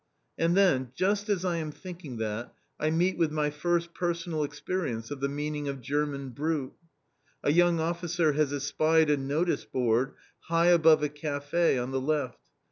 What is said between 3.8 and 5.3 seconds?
personal experience of the